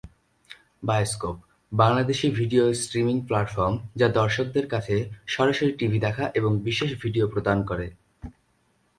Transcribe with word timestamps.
Bioscope, 0.83 1.35
Bangladeshi 1.71 2.27
video 2.29 2.63
streaming 2.73 3.17
platform 3.27 3.75
যা 3.95 4.07
দর্শকদের 4.19 4.65
কাছে 4.67 4.95
সরাসরি 5.25 5.71
টিভি 5.71 5.99
দেখা 5.99 6.25
এবং 6.33 6.51
বিশেষ 6.59 6.89
ভিডিও 7.03 7.25
প্রদান 7.27 7.57
করে। 7.63 7.87